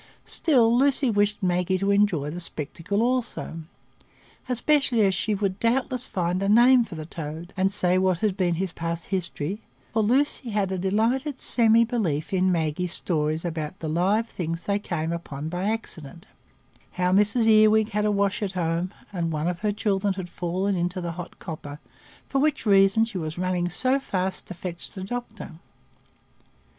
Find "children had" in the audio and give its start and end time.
19.71-20.29